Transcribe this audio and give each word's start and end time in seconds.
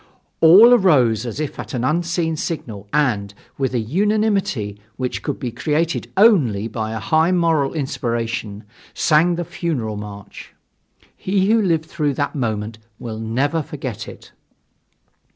All 0.39 0.73
arose 0.73 1.27
as 1.27 1.39
if 1.39 1.59
at 1.59 1.75
an 1.75 1.83
unseen 1.83 2.35
signal 2.35 2.87
and, 2.91 3.35
with 3.59 3.75
a 3.75 3.79
unanimity 3.79 4.81
which 4.97 5.21
could 5.21 5.37
be 5.37 5.51
created 5.51 6.11
only 6.17 6.67
by 6.67 6.91
a 6.91 6.97
high 6.99 7.31
moral 7.31 7.73
inspiration, 7.75 8.63
sang 8.95 9.35
the 9.35 9.45
Funeral 9.45 9.97
March. 9.97 10.55
He 11.15 11.51
who 11.51 11.61
lived 11.61 11.85
through 11.85 12.15
that 12.15 12.33
moment 12.33 12.79
will 12.97 13.19
never 13.19 13.61
forget 13.61 14.07
it. 14.07 14.31